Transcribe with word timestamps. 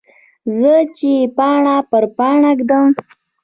زه 0.59 0.73
چې 0.97 1.11
باڼه 1.35 1.75
پر 1.89 2.03
باڼه 2.17 2.51
ږدم. 2.59 2.87